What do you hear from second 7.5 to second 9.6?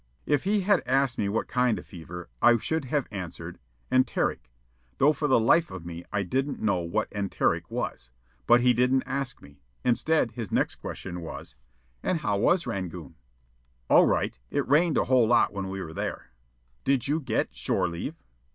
was. But he didn't ask